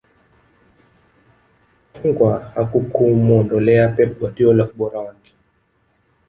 [1.93, 5.33] Kufungwa hakukumuondolea Pep Guardiola ubora wake